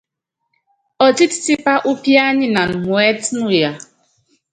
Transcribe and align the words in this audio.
Ɔtɛ́t 1.05 1.33
tipá 1.43 1.73
úpíányinan 1.91 2.69
muɛ́t 2.83 3.23
nuya. 3.37 3.71